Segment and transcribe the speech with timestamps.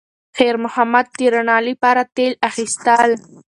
[0.37, 3.11] خیر محمد د رڼا لپاره تېل اخیستل.